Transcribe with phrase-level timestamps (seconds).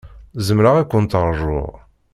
[0.47, 1.71] Zemreɣ ad kent-ṛjuɣ.